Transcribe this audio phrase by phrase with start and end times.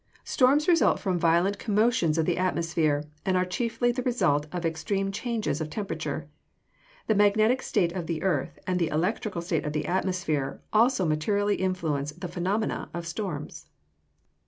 [0.27, 5.11] _Storms result from violent commotions of the atmosphere, and are chiefly the result of extreme
[5.11, 6.27] changes of temperature.
[7.05, 11.57] The magnetic state of the earth, and the electrical state of the atmosphere, also materially
[11.57, 13.67] influence the phenomena of storms.